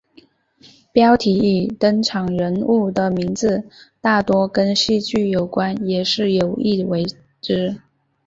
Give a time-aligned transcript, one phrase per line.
[0.91, 3.65] 标题与登场人物的名字
[4.01, 7.05] 大多跟戏剧有关也是有意为
[7.39, 7.77] 之。